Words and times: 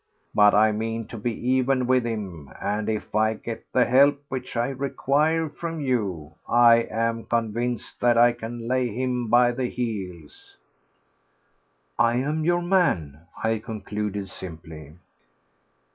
But 0.33 0.55
I 0.55 0.71
mean 0.71 1.05
to 1.09 1.17
be 1.19 1.31
even 1.51 1.85
with 1.85 2.05
him, 2.07 2.49
and 2.59 2.89
if 2.89 3.13
I 3.13 3.35
get 3.35 3.63
the 3.71 3.85
help 3.85 4.19
which 4.29 4.57
I 4.57 4.69
require 4.69 5.47
from 5.47 5.79
you, 5.79 6.33
I 6.49 6.87
am 6.89 7.25
convinced 7.25 7.99
that 7.99 8.17
I 8.17 8.31
can 8.31 8.67
lay 8.67 8.87
him 8.87 9.27
by 9.27 9.51
the 9.51 9.67
heels." 9.69 10.57
"I 11.99 12.15
am 12.15 12.43
your 12.43 12.63
man," 12.63 13.27
I 13.43 13.59
concluded 13.59 14.29
simply. 14.29 14.93